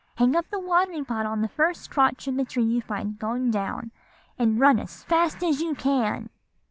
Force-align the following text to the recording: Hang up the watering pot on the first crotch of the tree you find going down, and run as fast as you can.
Hang 0.15 0.35
up 0.35 0.49
the 0.49 0.57
watering 0.59 1.05
pot 1.05 1.27
on 1.27 1.43
the 1.43 1.47
first 1.47 1.91
crotch 1.91 2.27
of 2.27 2.35
the 2.35 2.43
tree 2.43 2.63
you 2.63 2.81
find 2.81 3.19
going 3.19 3.51
down, 3.51 3.91
and 4.35 4.59
run 4.59 4.79
as 4.79 5.03
fast 5.03 5.43
as 5.43 5.61
you 5.61 5.75
can. 5.75 6.31